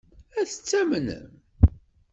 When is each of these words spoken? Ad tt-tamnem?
Ad 0.39 0.45
tt-tamnem? 0.47 1.29